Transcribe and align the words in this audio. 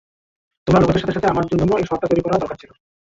তোমার 0.67 0.81
লোকেদের 0.81 1.01
সাথে 1.01 1.15
সাথে 1.15 1.31
আমার 1.31 1.45
জন্যও 1.49 1.79
এই 1.79 1.87
শহরটা 1.87 2.09
তৈরী 2.09 2.21
করা 2.23 2.37
দরকার 2.37 2.57
ছিল। 2.61 2.71